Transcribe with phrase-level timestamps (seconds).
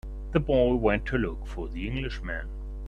[0.31, 2.49] The boy went to look for the Englishman.